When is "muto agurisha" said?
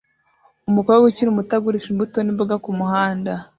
1.37-1.89